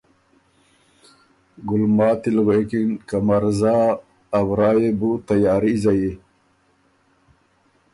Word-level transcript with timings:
ګلماتي 1.69 2.29
ل 2.35 2.37
غوېکِن 2.45 2.89
که” 3.07 3.17
مرزا 3.27 3.77
ا 4.37 4.39
ورا 4.47 4.71
يې 4.81 4.89
بُو 4.99 5.11
تیاري 5.27 5.73
زيي، 5.83 6.11